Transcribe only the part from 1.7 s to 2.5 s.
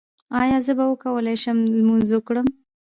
لمونځ وکړم؟